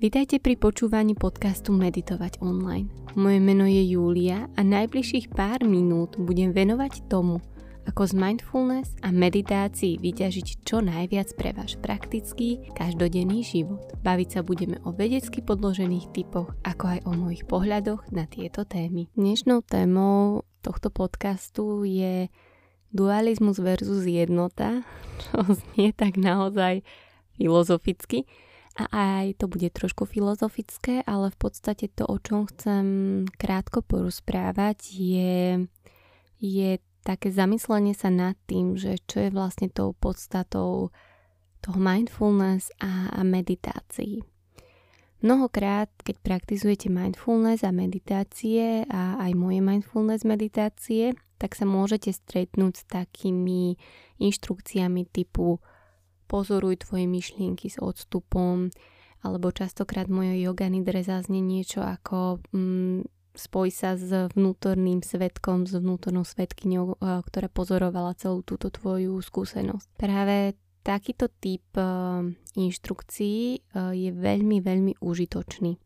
[0.00, 2.88] Vítajte pri počúvaní podcastu Meditovať online.
[3.20, 7.36] Moje meno je Júlia a najbližších pár minút budem venovať tomu,
[7.84, 13.92] ako z mindfulness a meditácií vyťažiť čo najviac pre váš praktický, každodenný život.
[14.00, 19.12] Baviť sa budeme o vedecky podložených typoch, ako aj o mojich pohľadoch na tieto témy.
[19.12, 22.32] Dnešnou témou tohto podcastu je
[22.88, 24.80] dualizmus versus jednota,
[25.28, 26.88] čo znie tak naozaj
[27.36, 28.24] filozoficky,
[28.78, 32.86] a aj to bude trošku filozofické, ale v podstate to, o čom chcem
[33.34, 35.66] krátko porozprávať, je,
[36.38, 36.70] je
[37.02, 40.94] také zamyslenie sa nad tým, že čo je vlastne tou podstatou
[41.60, 44.24] toho mindfulness a, a meditácií.
[45.20, 52.72] Mnohokrát, keď praktizujete mindfulness a meditácie a aj moje mindfulness meditácie, tak sa môžete stretnúť
[52.80, 53.76] s takými
[54.16, 55.60] inštrukciami typu
[56.30, 58.70] pozoruj tvoje myšlienky s odstupom,
[59.26, 63.02] alebo častokrát moje yoga nidre zaznie niečo ako mm,
[63.34, 69.86] spoj sa s vnútorným svetkom, s vnútornou svetkyňou, eh, ktorá pozorovala celú túto tvoju skúsenosť.
[69.98, 70.54] Práve
[70.86, 71.84] takýto typ eh,
[72.56, 73.60] inštrukcií eh,
[73.94, 75.76] je veľmi, veľmi užitočný.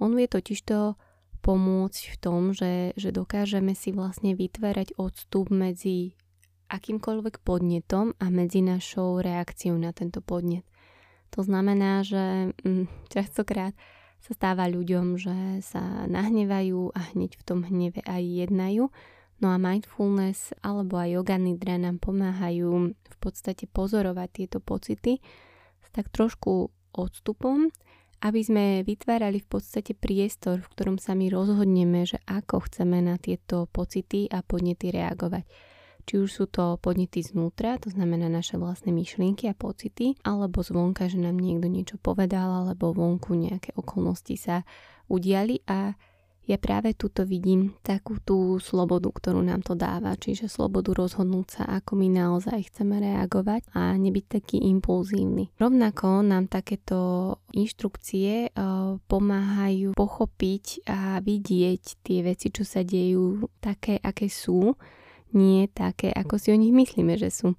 [0.00, 0.96] On vie totižto
[1.40, 6.16] pomôcť v tom, že, že dokážeme si vlastne vytvárať odstup medzi
[6.70, 10.62] akýmkoľvek podnetom a medzi našou reakciou na tento podnet.
[11.34, 13.74] To znamená, že mm, častokrát
[14.20, 18.92] sa stáva ľuďom, že sa nahnevajú a hneď v tom hneve aj jednajú.
[19.40, 25.16] No a mindfulness alebo aj yoga nidra nám pomáhajú v podstate pozorovať tieto pocity
[25.80, 27.72] s tak trošku odstupom,
[28.20, 33.16] aby sme vytvárali v podstate priestor, v ktorom sa my rozhodneme, že ako chceme na
[33.16, 35.48] tieto pocity a podnety reagovať.
[36.04, 41.06] Či už sú to podnety znútra, to znamená naše vlastné myšlienky a pocity, alebo zvonka,
[41.06, 44.56] že nám niekto niečo povedal, alebo vonku nejaké okolnosti sa
[45.10, 45.94] udiali a
[46.50, 51.62] ja práve tuto vidím takú tú slobodu, ktorú nám to dáva, čiže slobodu rozhodnúť sa,
[51.78, 55.54] ako my naozaj chceme reagovať a nebyť taký impulzívny.
[55.62, 64.02] Rovnako nám takéto inštrukcie uh, pomáhajú pochopiť a vidieť tie veci, čo sa dejú také,
[64.02, 64.74] aké sú
[65.36, 67.58] nie také, ako si o nich myslíme, že sú.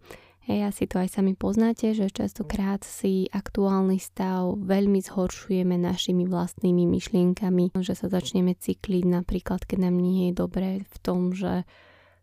[0.49, 6.89] Hej, asi to aj sami poznáte, že častokrát si aktuálny stav veľmi zhoršujeme našimi vlastnými
[6.89, 11.61] myšlienkami, že sa začneme cykliť napríklad, keď nám nie je dobré v tom, že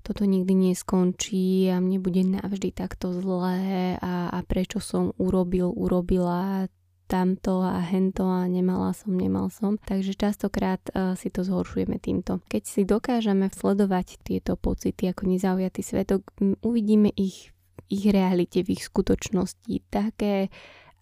[0.02, 6.66] toto nikdy neskončí a mne bude navždy takto zlé a, a prečo som urobil, urobila
[7.08, 9.80] tamto a hento a nemala som, nemal som.
[9.80, 12.44] Takže častokrát uh, si to zhoršujeme týmto.
[12.52, 16.28] Keď si dokážeme sledovať tieto pocity ako nezaujatý svetok,
[16.60, 17.56] uvidíme ich
[17.88, 20.52] ich realite, v ich skutočnosti, také,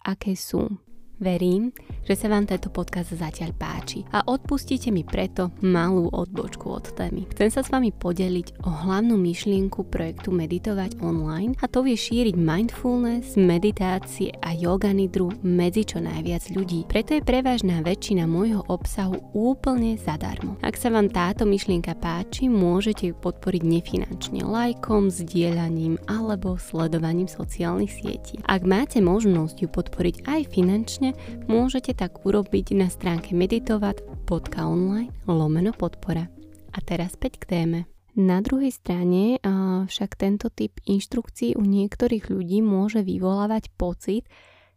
[0.07, 0.71] aké sú.
[1.17, 1.73] Verím,
[2.07, 7.27] že sa vám tento podcast zatiaľ páči a odpustíte mi preto malú odbočku od témy.
[7.35, 12.39] Chcem sa s vami podeliť o hlavnú myšlienku projektu Meditovať online a to je šíriť
[12.39, 16.87] mindfulness, meditácie a yoga nidru medzi čo najviac ľudí.
[16.87, 20.55] Preto je prevažná väčšina môjho obsahu úplne zadarmo.
[20.63, 27.91] Ak sa vám táto myšlienka páči, môžete ju podporiť nefinančne lajkom, zdieľaním alebo sledovaním sociálnych
[27.91, 28.39] sietí.
[28.47, 31.11] Ak máte možnosť ju podporiť aj finančne,
[31.51, 36.29] môžete tak urobiť na stránke meditovať.online lomeno podpora.
[36.69, 37.89] A teraz späť k téme.
[38.13, 39.41] Na druhej strane
[39.89, 44.29] však tento typ inštrukcií u niektorých ľudí môže vyvolávať pocit,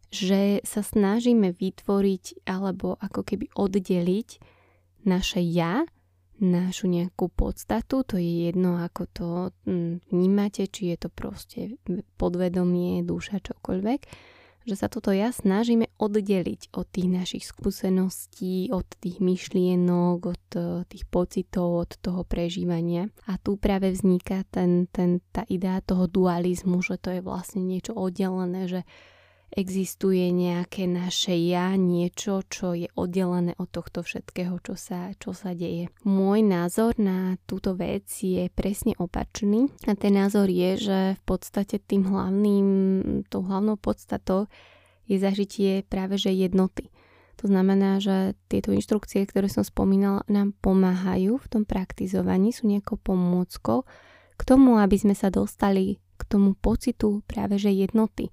[0.09, 4.29] že sa snažíme vytvoriť alebo ako keby oddeliť
[5.05, 5.85] naše ja,
[6.41, 9.29] našu nejakú podstatu, to je jedno ako to
[9.69, 11.77] hm, vnímate, či je to proste
[12.17, 14.01] podvedomie, duša, čokoľvek
[14.65, 20.63] že sa toto ja snažíme oddeliť od tých našich skúseností, od tých myšlienok, od eh,
[20.85, 23.09] tých pocitov, od toho prežívania.
[23.25, 27.97] A tu práve vzniká ten, ten, tá idea toho dualizmu, že to je vlastne niečo
[27.97, 28.81] oddelené, že
[29.51, 35.51] existuje nejaké naše ja, niečo, čo je oddelené od tohto všetkého, čo sa, čo sa
[35.51, 35.91] deje.
[36.07, 41.83] Môj názor na túto vec je presne opačný a ten názor je, že v podstate
[41.83, 42.67] tým hlavným,
[43.27, 44.47] tou hlavnou podstatou
[45.03, 46.87] je zažitie práve že jednoty.
[47.43, 53.01] To znamená, že tieto inštrukcie, ktoré som spomínala, nám pomáhajú v tom praktizovaní, sú nejakou
[53.01, 53.83] pomôckou
[54.37, 58.29] k tomu, aby sme sa dostali k tomu pocitu práve že jednoty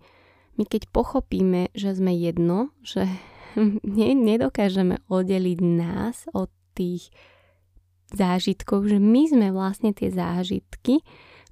[0.59, 3.07] my keď pochopíme, že sme jedno, že
[3.87, 7.09] ne, nedokážeme oddeliť nás od tých
[8.13, 11.01] zážitkov, že my sme vlastne tie zážitky,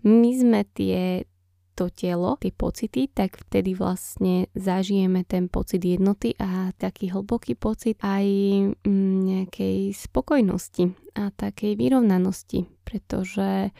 [0.02, 1.24] my sme tie
[1.76, 8.00] to telo, tie pocity, tak vtedy vlastne zažijeme ten pocit jednoty a taký hlboký pocit
[8.00, 8.24] aj
[8.80, 13.76] mm, nejakej spokojnosti a takej vyrovnanosti, pretože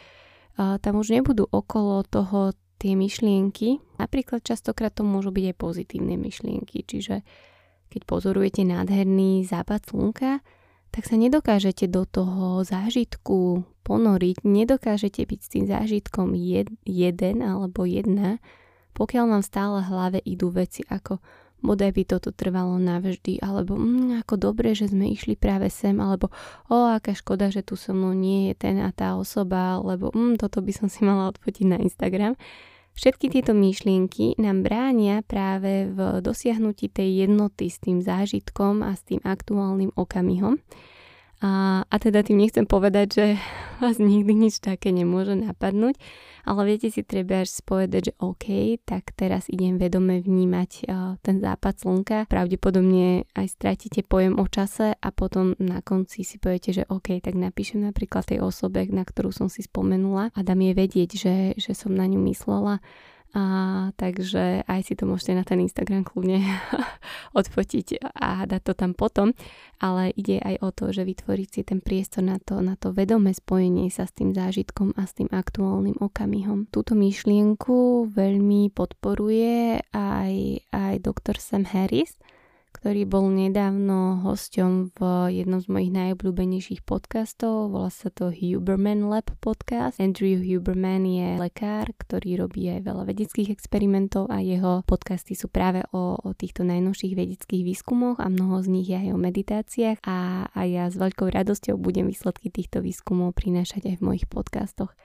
[0.57, 3.81] tam už nebudú okolo toho tie myšlienky.
[3.97, 7.25] Napríklad častokrát to môžu byť aj pozitívne myšlienky, čiže
[7.89, 10.31] keď pozorujete nádherný západ slnka,
[10.91, 17.83] tak sa nedokážete do toho zážitku ponoriť, nedokážete byť s tým zážitkom jed, jeden alebo
[17.83, 18.39] jedna,
[18.97, 21.21] pokiaľ vám stále v hlave idú veci ako
[21.61, 26.29] bodaj by toto trvalo navždy, alebo mm, ako dobre, že sme išli práve sem, alebo
[26.69, 30.37] o, aká škoda, že tu so mnou nie je ten a tá osoba, lebo mm,
[30.41, 32.37] toto by som si mala odfotiť na Instagram.
[32.97, 39.05] Všetky tieto myšlienky nám bránia práve v dosiahnutí tej jednoty s tým zážitkom a s
[39.05, 40.57] tým aktuálnym okamihom.
[41.37, 43.25] A, a teda tým nechcem povedať, že
[43.83, 46.01] vás nikdy nič také nemôže napadnúť,
[46.49, 48.47] ale viete si treba až spovedať, že OK,
[48.81, 52.17] tak teraz idem vedome vnímať uh, ten západ slnka.
[52.25, 57.37] Pravdepodobne aj stratíte pojem o čase a potom na konci si poviete, že OK, tak
[57.37, 61.77] napíšem napríklad tej osobe, na ktorú som si spomenula a dám jej vedieť, že, že
[61.77, 62.81] som na ňu myslela
[63.37, 66.41] a, takže aj si to môžete na ten Instagram kľudne
[67.39, 69.37] odfotiť a dať to tam potom.
[69.77, 73.37] Ale ide aj o to, že vytvoriť si ten priestor na to, na to vedomé
[73.37, 76.65] spojenie sa s tým zážitkom a s tým aktuálnym okamihom.
[76.73, 80.33] Túto myšlienku veľmi podporuje aj,
[80.73, 82.17] aj doktor Sam Harris,
[82.73, 84.99] ktorý bol nedávno hosťom v
[85.31, 87.71] jednom z mojich najobľúbenejších podcastov.
[87.71, 89.99] Volá sa to Huberman Lab podcast.
[89.99, 95.83] Andrew Huberman je lekár, ktorý robí aj veľa vedeckých experimentov a jeho podcasty sú práve
[95.91, 100.49] o, o týchto najnovších vedeckých výskumoch a mnoho z nich je aj o meditáciách a,
[100.51, 104.95] a ja s veľkou radosťou budem výsledky týchto výskumov prinášať aj v mojich podcastoch.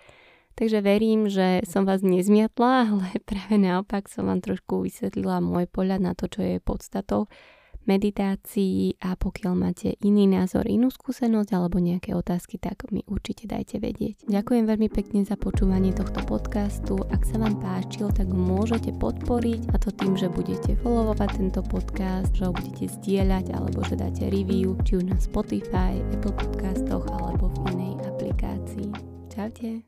[0.53, 6.01] Takže verím, že som vás nezmiatla, ale práve naopak som vám trošku vysvetlila môj pohľad
[6.01, 7.31] na to, čo je podstatou
[7.83, 13.83] meditácií a pokiaľ máte iný názor, inú skúsenosť alebo nejaké otázky, tak mi určite dajte
[13.83, 14.27] vedieť.
[14.31, 17.03] Ďakujem veľmi pekne za počúvanie tohto podcastu.
[17.11, 22.31] Ak sa vám páčil, tak môžete podporiť a to tým, že budete followovať tento podcast,
[22.39, 27.51] že ho budete zdieľať alebo že dáte review, či už na Spotify, Apple podcastoch alebo
[27.51, 28.89] v inej aplikácii.
[29.33, 29.81] Čaute.